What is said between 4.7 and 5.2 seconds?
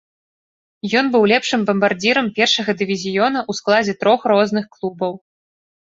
клубаў.